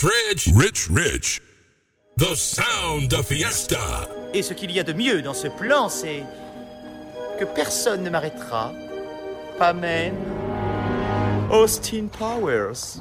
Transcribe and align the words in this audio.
Rich, 0.00 0.50
Rich, 0.54 0.90
Rich, 0.90 1.42
The 2.18 2.36
sound 2.36 3.12
of 3.14 3.26
fiesta. 3.26 4.08
Et 4.32 4.42
ce 4.42 4.54
qu'il 4.54 4.70
y 4.70 4.78
a 4.78 4.84
de 4.84 4.92
mieux 4.92 5.22
dans 5.22 5.34
ce 5.34 5.48
plan, 5.48 5.88
c'est 5.88 6.22
que 7.40 7.44
personne 7.44 8.04
ne 8.04 8.10
m'arrêtera, 8.10 8.72
pas 9.58 9.72
même 9.72 10.14
Austin 11.50 12.06
Powers. 12.06 13.00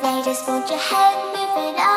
They. 0.00 1.93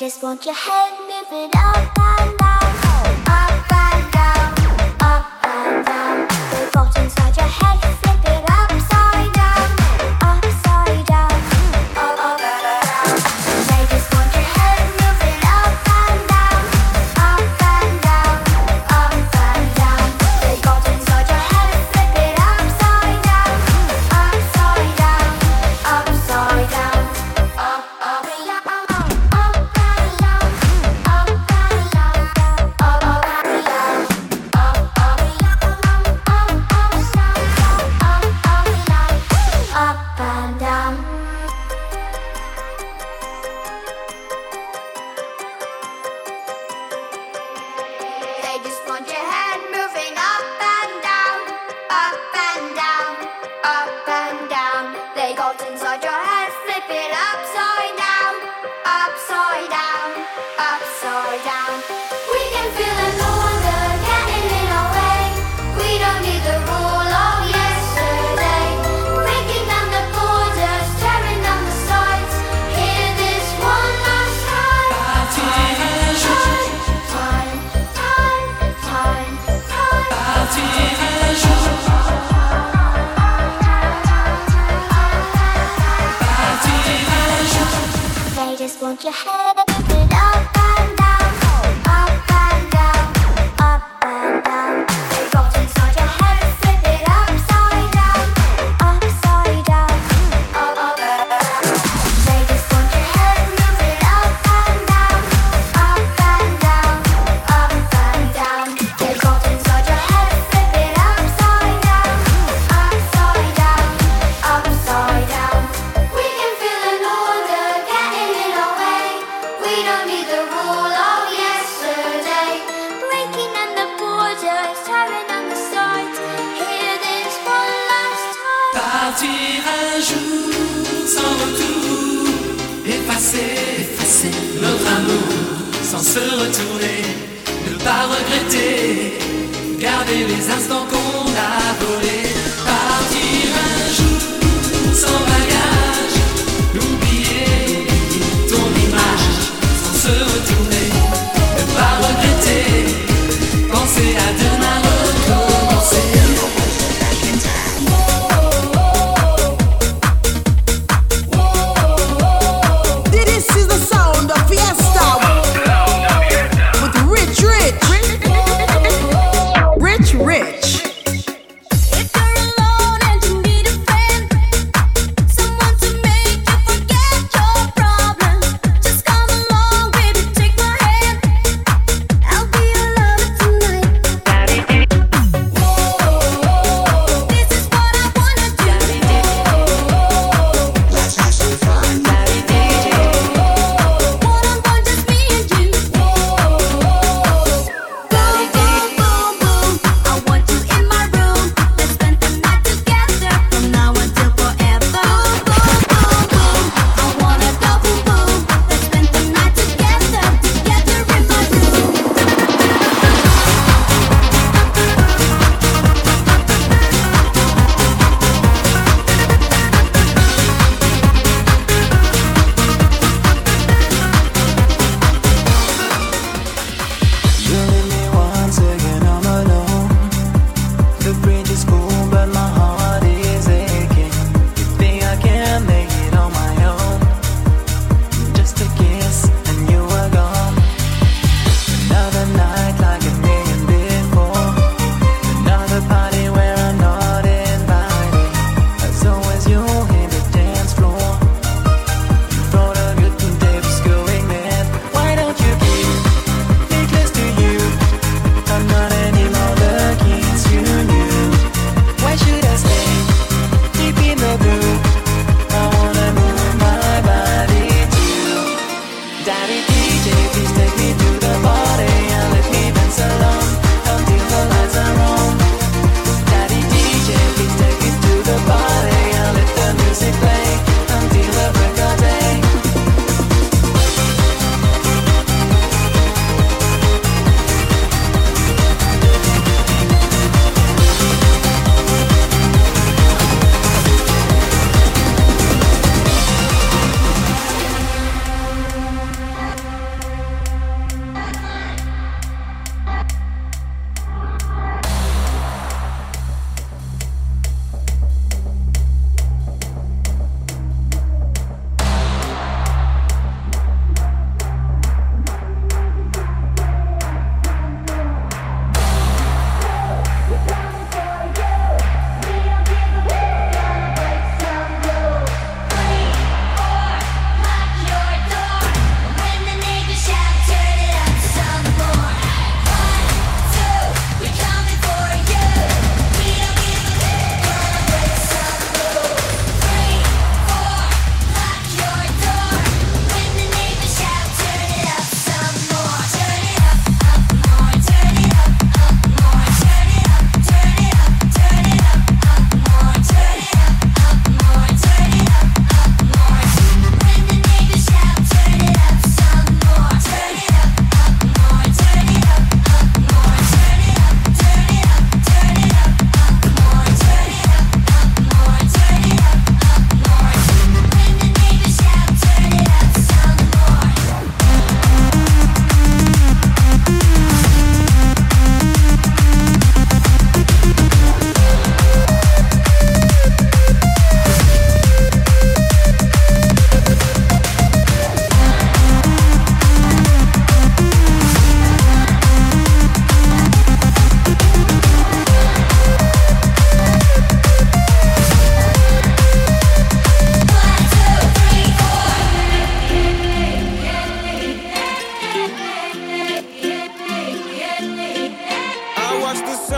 just 0.00 0.22
want 0.22 0.46
your 0.46 0.54
head 0.54 0.92
moving 1.00 1.50
up 1.54 1.76
and 1.76 2.38
down, 2.38 2.62
up 3.26 3.70
and 3.70 4.10
down, 4.10 4.54
up 4.98 5.44
and 5.44 5.84
down. 5.84 6.26
The 6.26 6.70
thought 6.72 6.96
inside 6.96 7.36
your 7.36 7.44
head. 7.44 7.79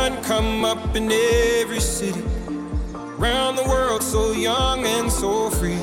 sun 0.03 0.25
come 0.25 0.65
up 0.65 0.97
in 0.97 1.09
every 1.61 1.79
city. 1.79 2.25
Round 3.25 3.57
the 3.57 3.67
world, 3.73 4.03
so 4.03 4.33
young 4.33 4.85
and 4.85 5.09
so 5.11 5.49
free. 5.51 5.83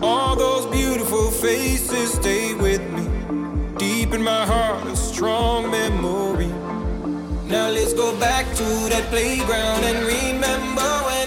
All 0.00 0.36
those 0.36 0.66
beautiful 0.66 1.32
faces 1.32 2.12
stay 2.12 2.54
with 2.54 2.84
me. 2.96 3.04
Deep 3.76 4.12
in 4.12 4.22
my 4.22 4.44
heart, 4.46 4.86
a 4.86 4.94
strong 4.94 5.68
memory. 5.68 6.52
Now 7.54 7.68
let's 7.76 7.92
go 7.92 8.08
back 8.20 8.44
to 8.60 8.68
that 8.92 9.06
playground 9.14 9.82
and 9.90 9.98
remember 10.16 10.90
when 11.08 11.26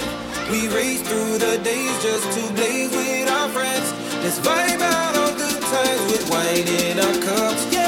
we 0.51 0.59
raced 0.79 1.05
through 1.07 1.37
the 1.45 1.57
days 1.71 1.95
just 2.07 2.25
to 2.35 2.43
blaze 2.53 2.91
with 2.99 3.29
our 3.37 3.49
friends. 3.49 3.87
Let's 4.23 4.39
vibe 4.47 4.81
out 4.93 5.13
all 5.21 5.33
good 5.43 5.61
times 5.75 6.03
with 6.11 6.23
wine 6.31 6.67
in 6.85 6.99
our 7.05 7.17
cups. 7.27 7.63
Yeah. 7.73 7.86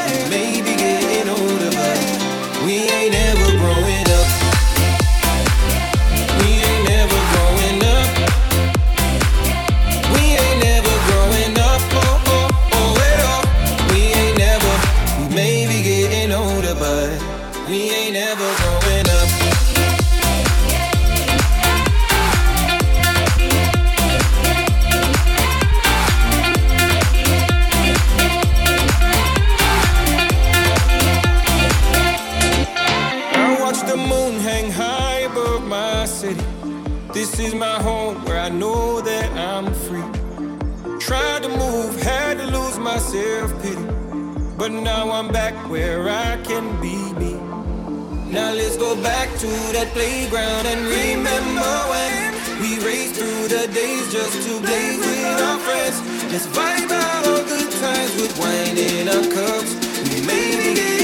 back 49.02 49.30
to 49.40 49.48
that 49.72 49.88
playground 49.94 50.66
and 50.68 50.82
remember 50.88 51.72
when 51.92 52.34
we 52.62 52.84
raced 52.86 53.16
through 53.16 53.48
the 53.48 53.68
days 53.74 54.12
just 54.12 54.36
to 54.48 54.60
play 54.60 54.98
with 54.98 55.42
our 55.42 55.60
friends. 55.60 56.02
Let's 56.32 56.48
vibe 56.48 56.92
out 56.92 57.28
all 57.28 57.44
good 57.44 57.72
times 57.72 58.16
with 58.16 58.38
wine 58.40 58.78
in 58.78 59.08
our 59.08 59.26
cups. 59.34 59.74
We 60.10 60.26
made 60.26 60.78
it. 60.78 60.99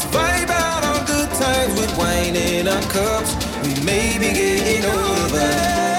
Let's 0.00 0.16
vibe 0.16 0.48
out 0.48 0.82
on 0.82 1.04
good 1.04 1.28
times 1.28 1.78
with 1.78 1.94
wine 1.98 2.34
in 2.34 2.68
our 2.68 2.82
cups. 2.84 3.34
We 3.62 3.84
may 3.84 4.16
be 4.18 4.32
getting 4.32 4.86
older. 4.86 5.89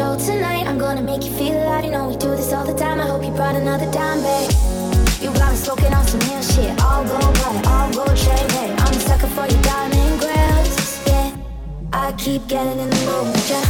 show 0.00 0.16
tonight. 0.16 0.66
I'm 0.66 0.78
gonna 0.78 1.02
make 1.02 1.22
you 1.26 1.32
feel 1.40 1.56
alive. 1.62 1.84
You 1.84 1.90
know 1.90 2.08
we 2.08 2.16
do 2.16 2.30
this 2.40 2.52
all 2.54 2.66
the 2.66 2.76
time. 2.84 2.98
I 3.00 3.06
hope 3.12 3.22
you 3.22 3.32
brought 3.40 3.56
another 3.56 3.88
dime, 3.98 4.20
babe. 4.26 4.50
You 5.22 5.28
got 5.40 5.50
me 5.52 5.58
smoking 5.66 5.92
on 5.98 6.04
some 6.06 6.22
real 6.28 6.44
shit. 6.52 6.72
All 6.86 7.02
gold, 7.10 7.34
but 7.40 7.66
all 7.72 7.88
gold 7.96 8.16
chain, 8.24 8.46
Hey, 8.56 8.70
I'm 8.84 8.94
a 8.98 9.00
sucker 9.08 9.30
for 9.36 9.46
your 9.52 9.62
diamond 9.70 10.14
grills. 10.22 10.72
Yeah, 11.10 11.28
I 11.92 12.12
keep 12.22 12.42
getting 12.48 12.78
in 12.84 12.88
the 12.94 13.00
mood, 13.08 13.36
yeah. 13.50 13.66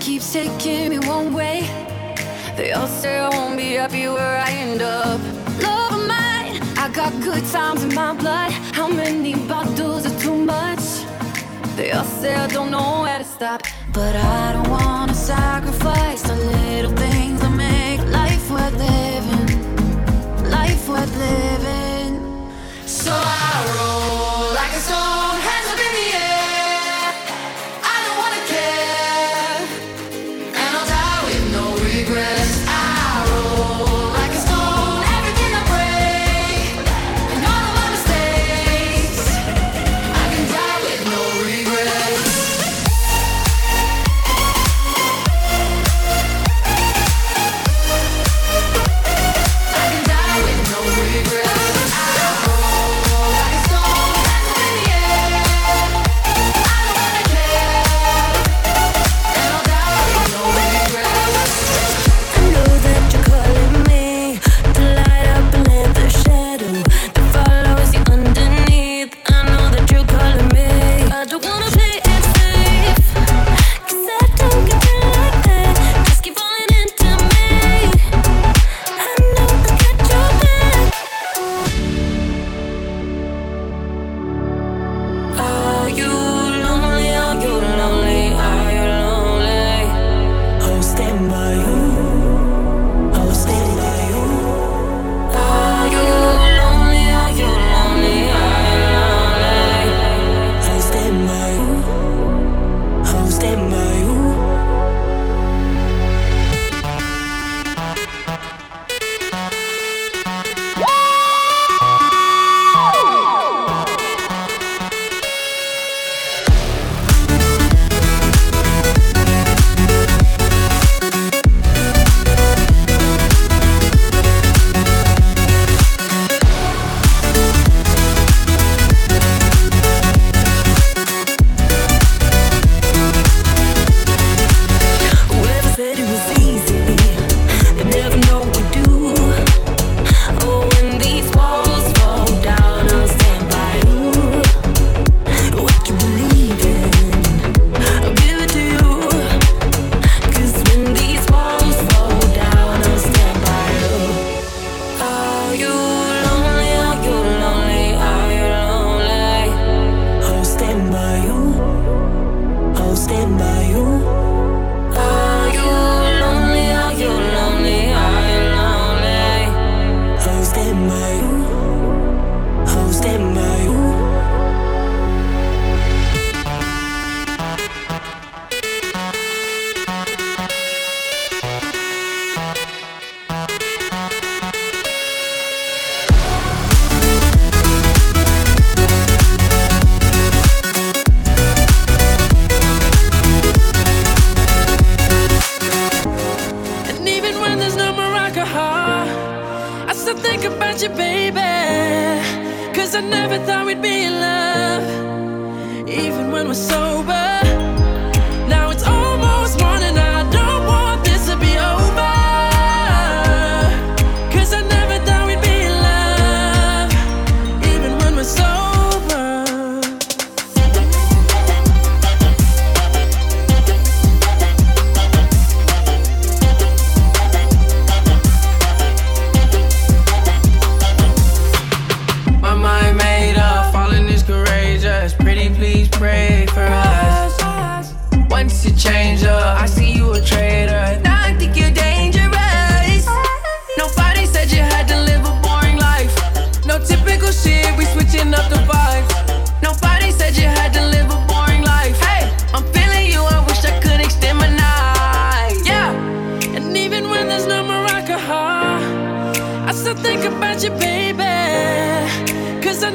keeps 0.00 0.32
taking 0.32 0.88
me 0.88 0.98
one 1.00 1.34
way. 1.34 1.60
They 2.56 2.72
all 2.72 2.88
say 2.88 3.18
I 3.18 3.28
won't 3.28 3.56
be 3.56 3.74
happy 3.74 4.08
where 4.08 4.38
I 4.38 4.50
end 4.50 4.80
up. 4.80 5.20
Love 5.62 5.92
of 5.92 6.08
mine, 6.08 6.62
I 6.78 6.90
got 6.92 7.12
good 7.22 7.44
times 7.46 7.82
in 7.84 7.94
my 7.94 8.14
blood. 8.14 8.50
How 8.72 8.88
many 8.88 9.34
bottles 9.46 10.06
are 10.06 10.18
too 10.18 10.34
much? 10.34 10.84
They 11.76 11.92
all 11.92 12.04
say 12.04 12.34
I 12.34 12.46
don't 12.46 12.70
know 12.70 13.02
where 13.02 13.18
to 13.18 13.24
stop. 13.24 13.62
But 13.92 14.16
I 14.16 14.52
don't 14.54 14.70
wanna 14.70 15.14
sacrifice 15.14 16.22
the 16.22 16.36
little 16.36 16.96
things 16.96 17.40
that 17.42 17.54
make 17.54 18.00
life 18.10 18.50
worth 18.50 18.76
living. 18.78 20.50
Life 20.50 20.88
worth 20.88 21.14
living. 21.16 22.12
So 22.86 23.12
I 23.12 23.54
roll. 23.76 24.49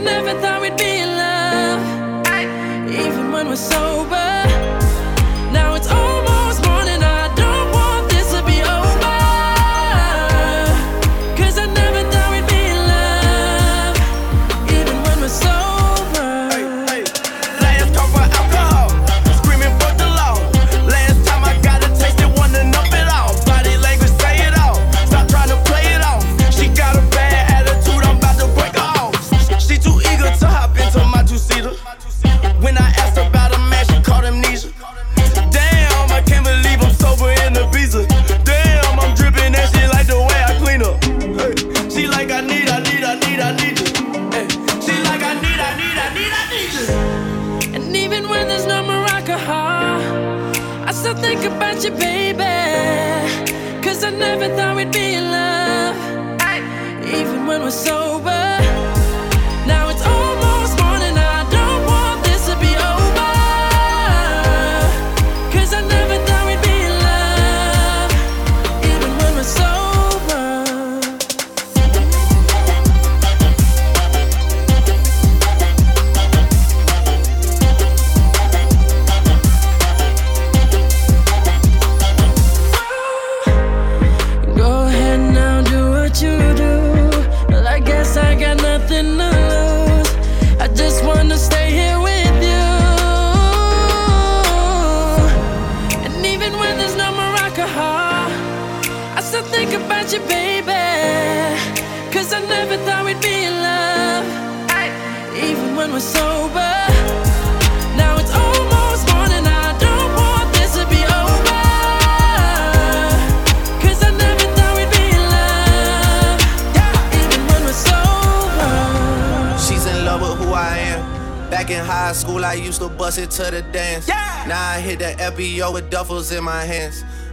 Never 0.03 0.39
thought 0.41 0.61
we'd 0.61 0.77
be 0.77 0.99
in 0.99 1.09
love, 1.17 1.81
even 2.89 3.31
when 3.31 3.47
we're 3.47 3.55
sober. 3.55 4.44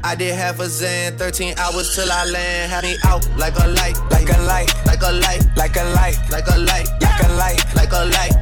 I 0.05 0.16
did 0.16 0.34
half 0.34 0.59
a 0.59 0.64
Xan, 0.64 1.16
13 1.16 1.59
hours 1.59 1.94
till 1.94 2.11
I 2.11 2.24
land. 2.26 2.72
Had 2.72 2.84
me 2.84 2.96
out 3.05 3.26
like 3.36 3.55
a 3.57 3.68
light, 3.68 3.96
like 4.11 4.28
a 4.28 4.38
light, 4.42 4.68
like 4.84 5.03
a 5.03 5.12
light, 5.12 5.46
like 5.57 5.76
a 5.76 5.84
light, 5.94 6.18
like 6.30 6.46
a 6.48 6.59
light, 6.59 6.88
like 7.00 7.22
a 7.22 7.32
light, 7.34 7.74
like 7.76 7.92
a 7.92 8.05
light. 8.07 8.41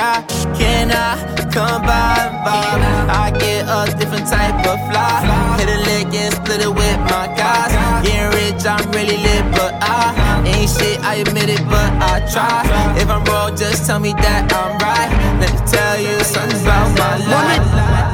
da 0.00 0.22
can 0.56 0.90
I 0.90 1.12
come 1.52 1.82
by? 1.82 2.16
Vibe 2.44 2.82
I 3.22 3.26
get 3.42 3.62
a 3.68 3.80
different 3.98 4.26
type 4.34 4.56
of 4.72 4.78
fly. 4.88 5.16
Hit 5.58 5.68
a 5.76 5.78
lick 5.88 6.14
and 6.22 6.32
split 6.34 6.60
it 6.66 6.72
with 6.80 6.98
my 7.12 7.26
guys. 7.40 7.72
Getting 8.04 8.30
rich 8.36 8.64
I'm 8.64 8.84
really 8.92 9.18
lit 9.26 9.44
but 9.56 9.72
I 9.82 10.42
ain't 10.46 10.70
shit 10.70 10.98
I 11.10 11.16
admit 11.24 11.48
it 11.56 11.64
but 11.72 11.90
I 12.10 12.14
try. 12.32 12.60
If 13.00 13.08
I'm 13.10 13.24
wrong 13.24 13.56
just 13.56 13.86
tell 13.86 14.00
me 14.00 14.12
that 14.24 14.42
I'm 14.60 14.72
right. 14.84 15.10
Let 15.40 15.50
me 15.52 15.60
tell 15.74 15.96
you 16.06 16.16
something 16.24 16.60
about 16.62 16.88
my 16.98 17.16
life 17.34 18.09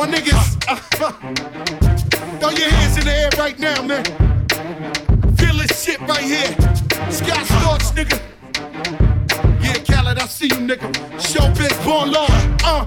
My 0.00 0.06
niggas, 0.06 0.56
throw 2.40 2.48
your 2.48 2.70
hands 2.70 2.96
in 2.96 3.04
the 3.04 3.12
air 3.14 3.28
right 3.36 3.58
now, 3.58 3.82
man. 3.82 4.02
Feel 5.36 5.54
this 5.58 5.84
shit 5.84 6.00
right 6.00 6.24
here. 6.24 6.46
Scott 7.10 7.44
Storch, 7.44 7.92
nigga. 7.92 8.18
Yeah, 9.62 9.74
Khaled, 9.84 10.18
I 10.18 10.24
see 10.24 10.46
you, 10.46 10.56
nigga. 10.56 10.90
Showbiz, 11.18 11.84
born 11.84 12.12
law. 12.12 12.28
Uh, 12.64 12.86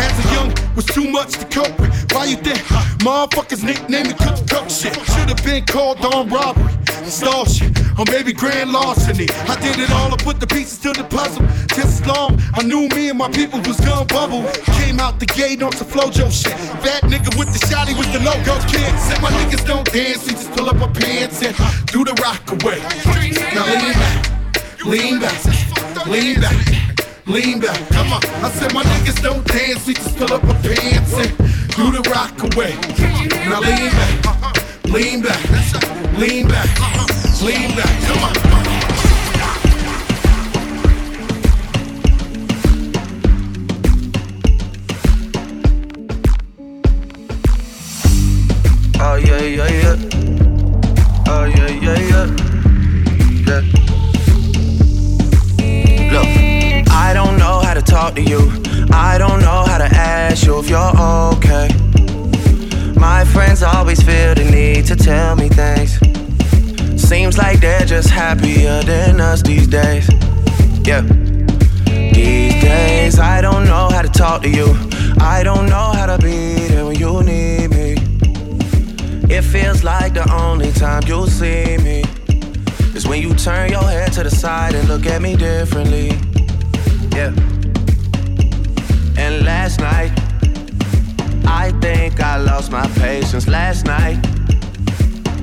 As 0.00 0.16
a 0.24 0.34
young, 0.34 0.50
was 0.74 0.86
too 0.86 1.10
much 1.10 1.32
to 1.38 1.44
cope 1.46 1.78
with. 1.78 1.90
Why 2.12 2.24
you 2.24 2.36
think 2.36 2.58
motherfuckers 3.04 3.62
nickname 3.62 4.08
me 4.08 4.14
cook 4.14 4.38
cook 4.48 4.68
shit? 4.70 4.94
Should've 5.12 5.44
been 5.44 5.64
called 5.66 6.00
on 6.04 6.28
robbery, 6.28 6.72
stall 7.04 7.44
shit, 7.44 7.70
or 7.98 8.04
maybe 8.10 8.32
grand 8.32 8.72
larceny. 8.72 9.28
I 9.48 9.56
did 9.60 9.78
it 9.78 9.90
all, 9.90 10.12
I 10.12 10.16
put 10.16 10.40
the 10.40 10.46
pieces 10.46 10.78
to 10.80 10.92
the 10.92 11.04
puzzle. 11.04 11.44
Just 11.76 12.02
as 12.02 12.06
long, 12.06 12.40
I 12.54 12.62
knew 12.62 12.88
me 12.96 13.10
and 13.10 13.18
my 13.18 13.30
people 13.30 13.60
was 13.60 13.78
gonna 13.80 14.06
bubble. 14.06 14.42
Came 14.80 15.00
out 15.00 15.20
the 15.20 15.26
gate 15.26 15.62
on 15.62 15.72
some 15.72 15.86
Flo-Jo 15.86 16.30
shit. 16.30 16.56
That 16.82 17.02
nigga 17.04 17.36
with 17.38 17.52
the 17.52 17.60
shotty 17.68 17.96
was 17.96 18.08
the 18.12 18.20
logo 18.20 18.56
kid. 18.72 18.90
Said 18.98 19.20
my 19.20 19.30
niggas 19.30 19.66
don't 19.66 19.86
dance, 19.92 20.26
we 20.26 20.32
just 20.32 20.50
pull 20.52 20.68
up 20.68 20.80
our 20.80 20.92
pants 20.92 21.42
and 21.42 21.54
do 21.86 22.04
the 22.04 22.14
rock 22.24 22.42
away. 22.56 22.80
Now 23.54 23.66
lean 23.66 23.92
back, 23.92 24.84
lean 24.84 25.20
back, 25.20 26.06
lean 26.06 26.40
back. 26.40 26.40
Lean 26.40 26.40
back, 26.40 26.79
come 27.32 28.12
on. 28.12 28.20
I 28.42 28.50
said 28.50 28.74
my 28.74 28.82
niggas 28.82 29.22
don't 29.22 29.46
dance, 29.46 29.86
we 29.86 29.94
just 29.94 30.16
fill 30.18 30.32
up 30.32 30.42
our 30.44 30.54
pants 30.54 31.14
and 31.14 31.36
do 31.76 31.92
the 31.92 32.02
rock 32.10 32.36
away. 32.42 32.74
Now 33.48 33.60
lean 33.60 33.90
back, 33.92 34.84
lean 34.86 35.22
back, 35.22 35.40
lean 36.18 36.48
back, 36.48 36.68
lean 37.40 37.76
back, 37.76 38.02
come 38.06 38.24
on. 38.24 38.34
Oh 49.02 49.16
yeah, 49.16 49.40
yeah, 49.40 49.68
yeah. 49.68 49.96
Oh 51.28 51.44
yeah. 51.44 51.69
Talk 58.10 58.16
to 58.16 58.30
you. 58.30 58.50
I 58.92 59.18
don't 59.18 59.40
know 59.40 59.64
how 59.66 59.78
to 59.78 59.84
ask 59.84 60.44
you 60.46 60.58
if 60.58 60.68
you're 60.68 60.96
okay. 61.34 61.68
My 62.96 63.24
friends 63.24 63.62
always 63.62 64.02
feel 64.02 64.34
the 64.34 64.44
need 64.50 64.86
to 64.86 64.96
tell 64.96 65.36
me 65.36 65.48
things. 65.48 65.98
Seems 67.00 67.38
like 67.38 67.60
they're 67.60 67.86
just 67.86 68.10
happier 68.10 68.82
than 68.82 69.20
us 69.20 69.42
these 69.42 69.66
days. 69.66 70.08
Yeah. 70.84 71.02
These 72.12 72.60
days, 72.62 73.18
I 73.18 73.40
don't 73.40 73.64
know 73.64 73.88
how 73.90 74.02
to 74.02 74.08
talk 74.08 74.42
to 74.42 74.48
you. 74.48 74.74
I 75.20 75.42
don't 75.42 75.66
know 75.66 75.92
how 75.94 76.06
to 76.06 76.18
be 76.18 76.54
there 76.68 76.84
when 76.84 76.96
you 76.96 77.22
need 77.22 77.68
me. 77.70 77.94
It 79.34 79.42
feels 79.42 79.84
like 79.84 80.14
the 80.14 80.26
only 80.32 80.72
time 80.72 81.02
you'll 81.06 81.28
see 81.28 81.76
me 81.78 82.04
is 82.94 83.06
when 83.06 83.22
you 83.22 83.34
turn 83.34 83.70
your 83.70 83.82
head 83.82 84.12
to 84.14 84.22
the 84.24 84.30
side 84.30 84.74
and 84.74 84.88
look 84.88 85.06
at 85.06 85.22
me 85.22 85.36
differently. 85.36 86.08
Yeah. 87.12 87.49
And 89.16 89.44
last 89.44 89.80
night, 89.80 90.12
I 91.46 91.72
think 91.80 92.20
I 92.20 92.36
lost 92.38 92.70
my 92.70 92.86
patience. 92.98 93.46
Last 93.48 93.86
night, 93.86 94.18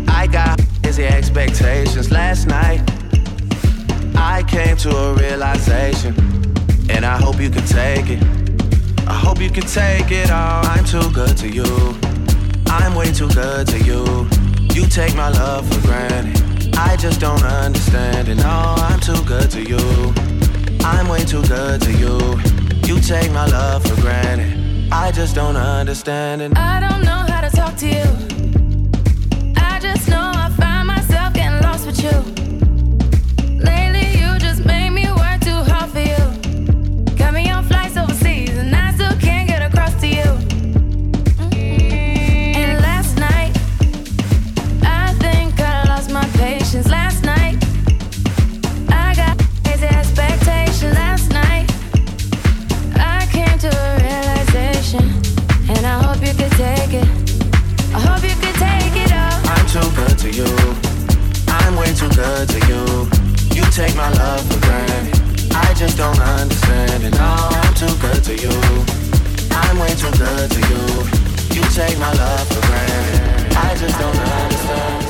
I 0.07 0.27
got 0.27 0.59
busy 0.81 1.05
expectations. 1.05 2.11
Last 2.11 2.47
night, 2.47 2.81
I 4.15 4.43
came 4.47 4.77
to 4.77 4.95
a 4.95 5.13
realization, 5.13 6.13
and 6.89 7.05
I 7.05 7.17
hope 7.17 7.39
you 7.39 7.49
can 7.49 7.65
take 7.65 8.09
it. 8.09 8.23
I 9.07 9.13
hope 9.13 9.39
you 9.39 9.49
can 9.49 9.63
take 9.63 10.11
it 10.11 10.31
all. 10.31 10.65
I'm 10.65 10.85
too 10.85 11.09
good 11.11 11.37
to 11.37 11.47
you. 11.47 11.97
I'm 12.67 12.95
way 12.95 13.11
too 13.11 13.29
good 13.29 13.67
to 13.67 13.79
you. 13.79 14.27
You 14.73 14.85
take 14.87 15.15
my 15.15 15.29
love 15.29 15.67
for 15.71 15.81
granted. 15.87 16.75
I 16.77 16.95
just 16.97 17.19
don't 17.19 17.43
understand 17.43 18.27
it. 18.27 18.35
No, 18.35 18.43
oh, 18.45 18.75
I'm 18.89 18.99
too 18.99 19.23
good 19.25 19.49
to 19.51 19.61
you. 19.63 20.13
I'm 20.83 21.07
way 21.07 21.23
too 21.23 21.41
good 21.47 21.81
to 21.81 21.91
you. 21.93 22.46
You 22.87 23.01
take 23.01 23.33
my 23.33 23.45
love 23.47 23.83
for 23.85 23.99
granted. 23.99 24.93
I 24.93 25.11
just 25.11 25.35
don't 25.35 25.57
understand 25.57 26.41
it. 26.41 26.57
I 26.57 26.79
don't 26.79 27.03
know 27.03 27.25
how 27.27 27.41
to 27.41 27.53
talk 27.53 27.75
to 27.79 27.85
you. 27.85 28.05
I 29.57 29.77
just 29.81 30.07
know 30.07 30.31
I 30.33 30.49
find 30.57 30.87
myself 30.87 31.33
getting 31.33 31.61
lost 31.63 31.85
with 31.85 32.01
you. 32.01 32.36
You. 60.37 60.45
I'm 61.47 61.75
way 61.75 61.91
too 61.93 62.09
good 62.09 62.47
to 62.49 62.59
you. 62.69 63.09
You 63.57 63.63
take 63.71 63.95
my 63.95 64.09
love 64.21 64.45
for 64.45 64.59
granted. 64.61 65.17
I 65.51 65.73
just 65.73 65.97
don't 65.97 66.19
understand 66.19 67.03
it. 67.03 67.13
No, 67.17 67.33
I'm 67.57 67.73
too 67.73 67.95
good 67.97 68.23
to 68.29 68.35
you. 68.37 68.53
I'm 69.49 69.79
way 69.79 69.93
too 69.97 70.11
good 70.13 70.51
to 70.51 70.59
you. 70.69 70.83
You 71.57 71.63
take 71.73 71.97
my 71.97 72.13
love 72.13 72.47
for 72.53 72.61
granted. 72.67 73.57
I 73.57 73.75
just 73.81 73.97
don't 73.97 74.19
understand. 74.37 75.05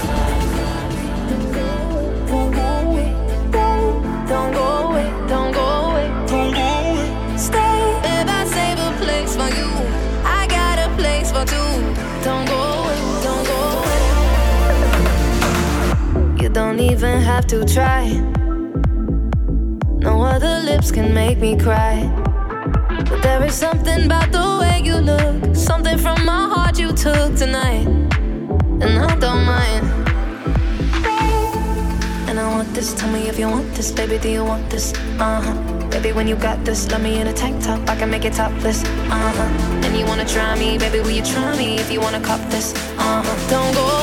Don't 2.28 2.52
go 2.52 2.68
away, 2.88 3.12
don't 4.28 4.54
go 4.54 4.66
away, 4.88 5.08
don't 5.28 5.52
go 5.52 5.66
away, 5.92 6.08
don't 6.28 6.54
go 6.54 6.62
away. 6.88 7.38
Stay. 7.38 7.78
If 8.16 8.28
I 8.30 8.46
save 8.46 8.80
a 8.80 8.92
place 9.04 9.36
for 9.36 9.50
you, 9.60 9.70
I 10.24 10.48
got 10.48 10.80
a 10.80 10.90
place 10.96 11.32
for 11.32 11.44
two. 11.44 11.72
Don't 12.24 12.48
go 12.48 12.67
don't 16.58 16.80
even 16.80 17.22
have 17.22 17.46
to 17.46 17.64
try. 17.64 18.08
No 20.08 20.24
other 20.24 20.60
lips 20.66 20.90
can 20.90 21.14
make 21.14 21.38
me 21.38 21.56
cry. 21.56 21.96
But 23.08 23.22
there 23.22 23.44
is 23.44 23.54
something 23.54 24.06
about 24.06 24.32
the 24.32 24.58
way 24.62 24.82
you 24.84 24.98
look, 24.98 25.56
something 25.56 26.00
from 26.00 26.26
my 26.26 26.44
heart 26.52 26.80
you 26.80 26.94
took 26.94 27.36
tonight, 27.36 27.86
and 28.82 28.94
I 29.08 29.14
don't 29.26 29.46
mind. 29.46 29.86
And 32.28 32.40
I 32.40 32.48
want 32.50 32.74
this. 32.74 32.92
Tell 32.96 33.12
me 33.12 33.30
if 33.30 33.38
you 33.38 33.48
want 33.50 33.76
this, 33.76 33.92
baby. 33.92 34.18
Do 34.18 34.28
you 34.28 34.44
want 34.44 34.68
this? 34.72 34.94
Uh 35.20 35.40
huh. 35.46 35.56
Baby, 35.92 36.12
when 36.12 36.28
you 36.28 36.36
got 36.36 36.66
this, 36.66 36.90
let 36.90 37.02
me 37.02 37.22
in 37.22 37.28
a 37.28 37.34
tank 37.34 37.62
top. 37.62 37.88
I 37.88 37.96
can 37.96 38.10
make 38.10 38.26
it 38.26 38.34
topless. 38.34 38.84
Uh 38.84 39.32
huh. 39.38 39.86
And 39.86 39.96
you 39.96 40.08
wanna 40.08 40.26
try 40.26 40.58
me, 40.58 40.80
baby? 40.80 41.02
Will 41.02 41.18
you 41.20 41.24
try 41.24 41.56
me 41.56 41.78
if 41.78 41.92
you 41.92 42.02
wanna 42.02 42.20
cop 42.20 42.42
this? 42.50 42.74
Uh 42.98 43.22
huh. 43.22 43.50
Don't 43.52 43.74
go 43.76 43.97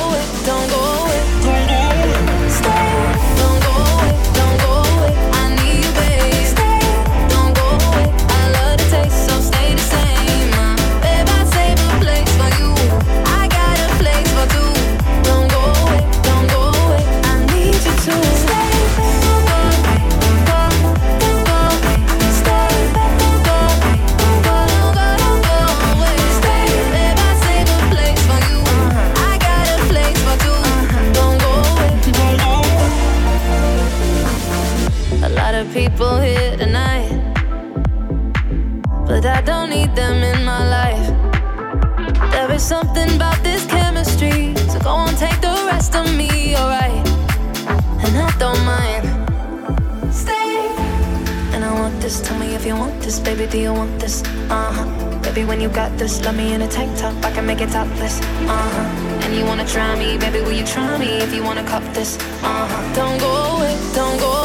this, 55.97 56.23
love 56.25 56.35
me 56.35 56.53
in 56.53 56.61
a 56.61 56.67
tank 56.67 56.97
top, 56.97 57.13
I 57.23 57.31
can 57.31 57.45
make 57.45 57.61
it 57.61 57.69
topless. 57.69 58.19
Uh 58.19 58.25
huh. 58.47 59.25
And 59.25 59.35
you 59.35 59.45
wanna 59.45 59.65
try 59.65 59.95
me, 59.97 60.17
baby, 60.17 60.41
will 60.41 60.53
you 60.53 60.65
try 60.65 60.97
me 60.97 61.07
if 61.25 61.33
you 61.33 61.43
wanna 61.43 61.63
cup 61.63 61.83
this? 61.93 62.17
Uh 62.43 62.67
huh. 62.67 62.95
Don't 62.95 63.19
go 63.19 63.31
away, 63.55 63.75
don't 63.93 64.19
go 64.19 64.31
away. 64.31 64.44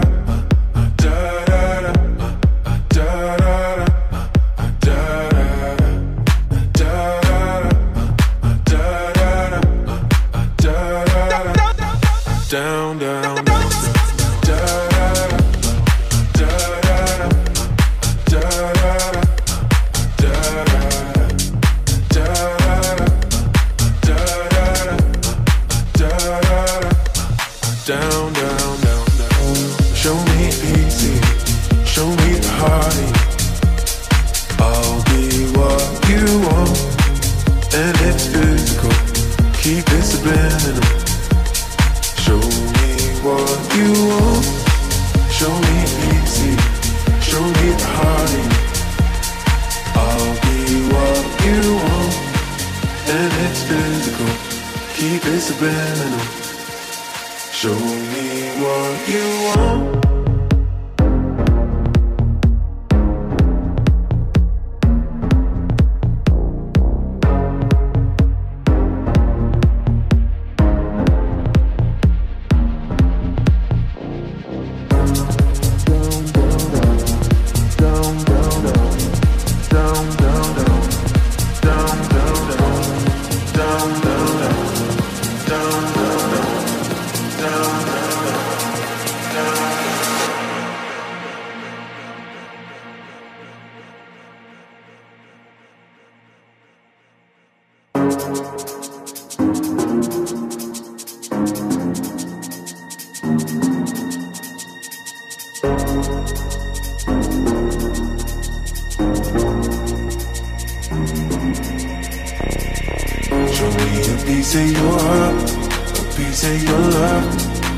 Piece 114.51 114.59
of 114.59 114.83
your 114.83 114.99
heart, 114.99 115.49
a 115.97 116.03
piece 116.15 116.43
of 116.43 116.63
your 116.63 116.79
love. 116.91 117.23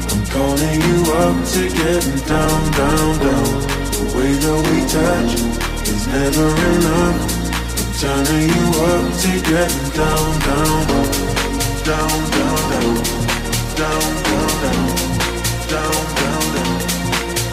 I'm 0.09 0.26
calling 0.34 0.82
you 0.82 0.97
up 1.21 1.38
to 1.53 1.69
getting 1.69 2.17
down, 2.26 2.61
down, 2.74 3.19
down. 3.21 3.49
The 3.93 4.05
way 4.17 4.34
that 4.41 4.59
we 4.65 4.78
touch 4.89 5.34
is 5.86 6.07
never 6.07 6.49
enough. 6.74 7.19
I'm 7.78 7.93
turning 8.01 8.49
you 8.49 8.67
up 8.89 9.05
to 9.21 9.32
getting 9.53 9.89
down, 9.93 10.30
down, 10.49 10.82
down, 10.89 11.09
down, 11.86 12.21
down, 12.34 12.65
down, 12.65 12.89
down, 13.84 14.24
down, 14.24 14.57
down, 15.53 15.69
down, 15.69 16.01
down, 16.17 16.45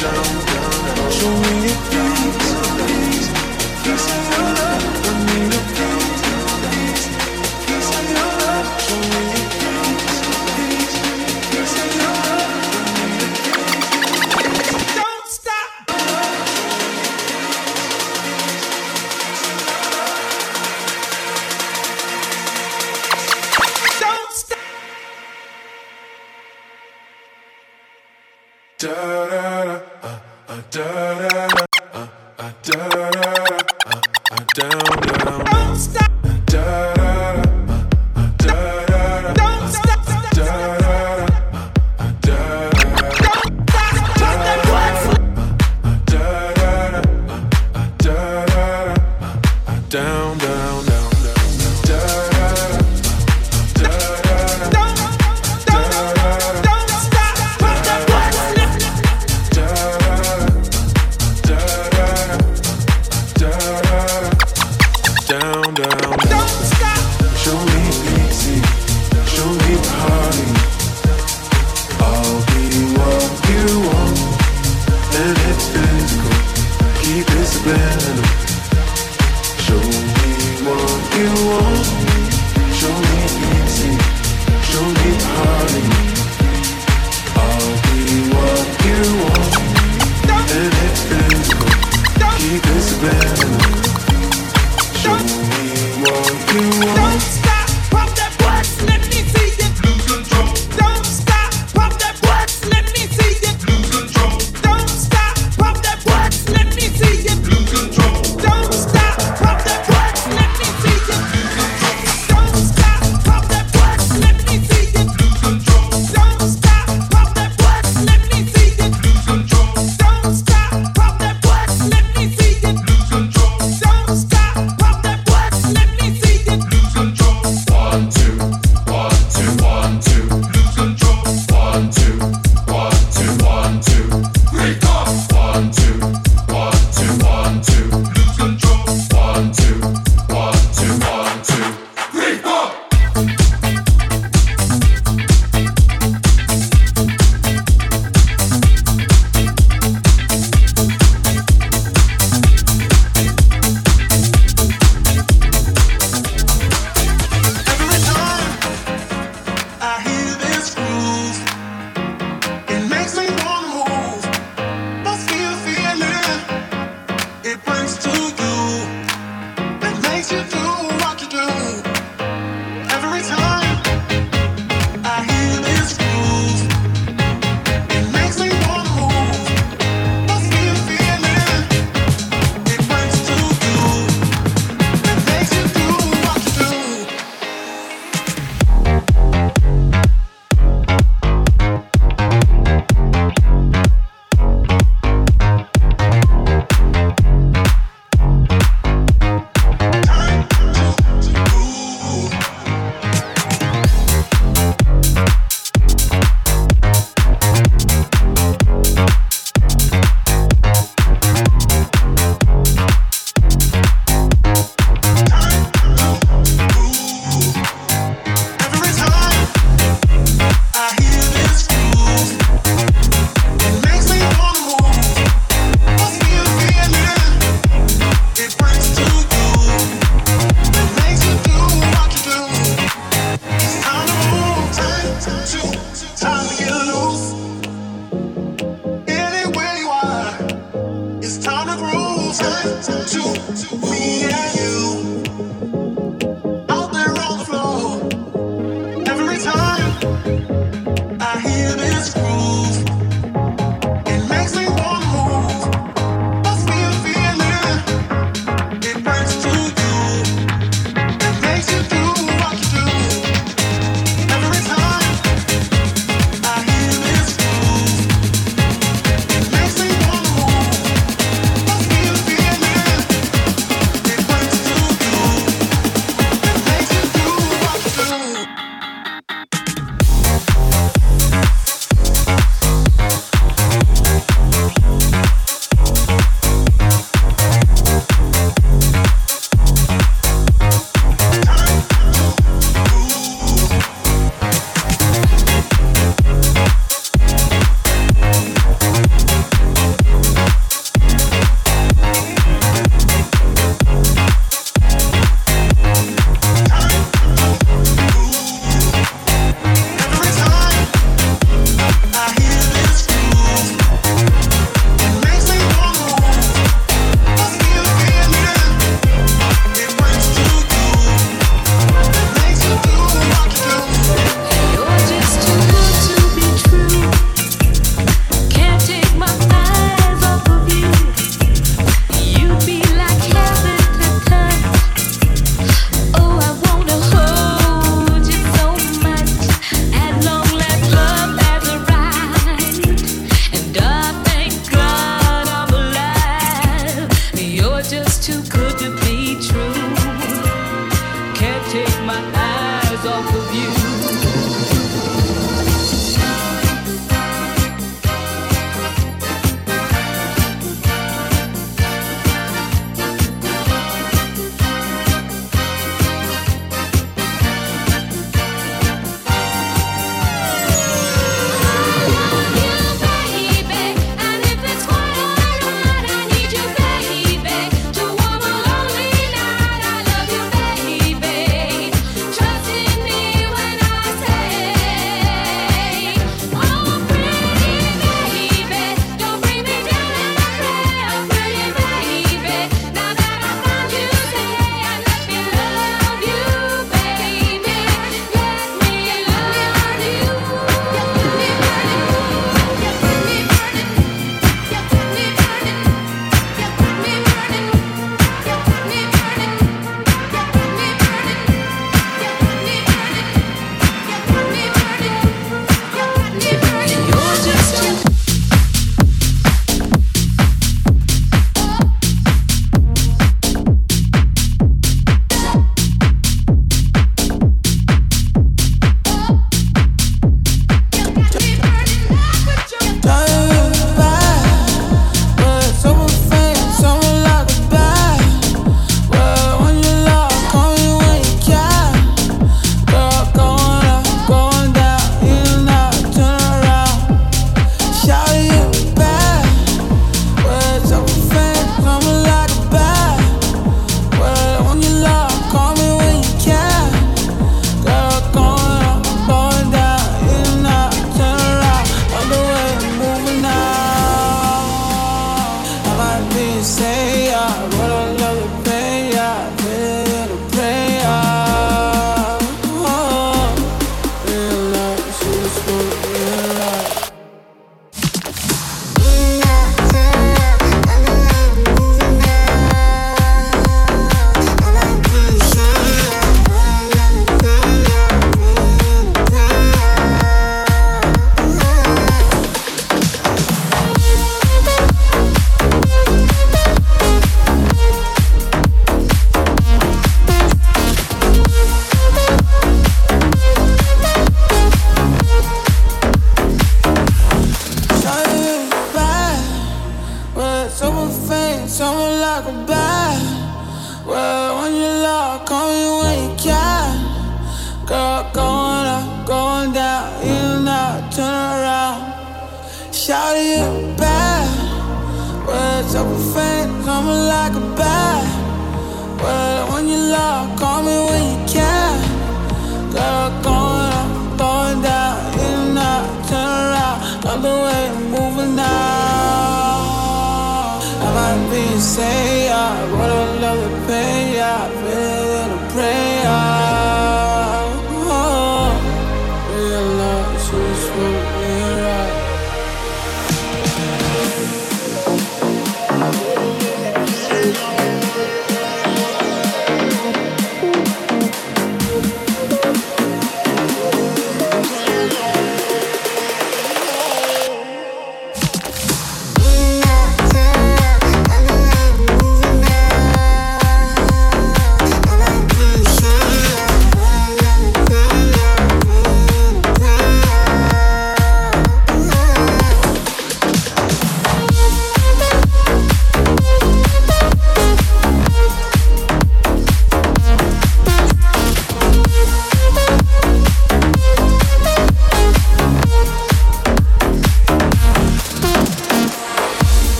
down, 0.00 0.32
down, 0.48 0.76
down. 0.88 1.10
Show 1.12 1.34
me 1.36 1.68
a 1.68 1.76
piece, 1.92 2.48
piece, 2.80 3.28
piece 3.84 4.21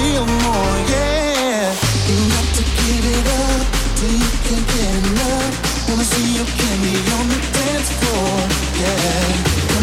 feel 0.00 0.24
more, 0.24 0.76
yeah. 0.88 1.72
You 2.08 2.16
got 2.34 2.48
to 2.56 2.64
give 2.80 3.04
it 3.16 3.26
up 3.44 3.62
till 3.98 4.14
you 4.22 4.30
can't 4.46 4.66
get 4.74 4.92
enough. 5.04 5.52
Wanna 5.88 6.04
see 6.04 6.28
your 6.38 6.48
candy 6.60 6.96
on 7.16 7.24
the 7.32 7.40
dance 7.56 7.90
floor, 7.98 8.34
yeah. 8.80 9.79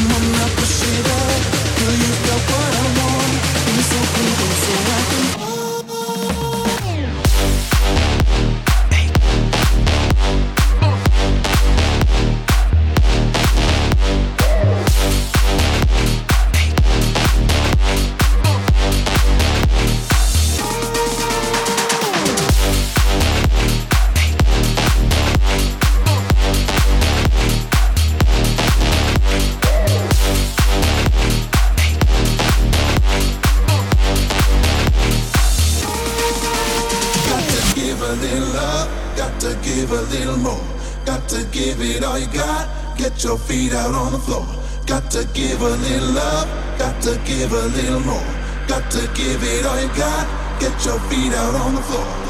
give 47.38 47.54
a 47.54 47.68
little 47.68 48.00
more. 48.00 48.34
Got 48.68 48.90
to 48.92 49.02
give 49.14 49.44
it 49.44 49.66
all 49.66 49.80
you 49.80 49.88
got. 49.90 50.26
Get 50.60 50.74
your 50.86 51.00
feet 51.02 51.34
out 51.34 51.54
on 51.54 51.76
the 51.76 51.82
floor. 51.82 52.27